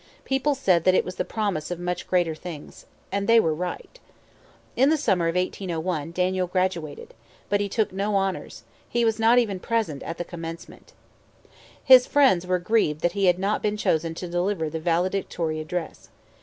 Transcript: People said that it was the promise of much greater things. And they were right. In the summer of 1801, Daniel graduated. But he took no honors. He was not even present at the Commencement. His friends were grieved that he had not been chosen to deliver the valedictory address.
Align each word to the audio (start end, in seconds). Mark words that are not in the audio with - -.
People 0.25 0.55
said 0.55 0.83
that 0.83 0.95
it 0.95 1.05
was 1.05 1.17
the 1.17 1.23
promise 1.23 1.69
of 1.69 1.77
much 1.79 2.07
greater 2.07 2.33
things. 2.33 2.87
And 3.11 3.27
they 3.29 3.39
were 3.39 3.53
right. 3.53 3.99
In 4.75 4.89
the 4.89 4.97
summer 4.97 5.27
of 5.27 5.35
1801, 5.35 6.11
Daniel 6.11 6.47
graduated. 6.47 7.13
But 7.49 7.59
he 7.61 7.69
took 7.69 7.91
no 7.93 8.15
honors. 8.15 8.63
He 8.89 9.05
was 9.05 9.19
not 9.19 9.37
even 9.37 9.59
present 9.59 10.01
at 10.01 10.17
the 10.17 10.25
Commencement. 10.25 10.93
His 11.83 12.07
friends 12.07 12.47
were 12.47 12.57
grieved 12.57 13.01
that 13.01 13.11
he 13.11 13.25
had 13.25 13.37
not 13.37 13.61
been 13.61 13.77
chosen 13.77 14.15
to 14.15 14.27
deliver 14.27 14.71
the 14.71 14.79
valedictory 14.79 15.59
address. 15.59 16.09